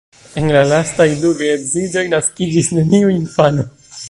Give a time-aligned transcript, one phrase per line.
[0.39, 3.73] En la lastaj du geedziĝoj naskiĝis neniu infano.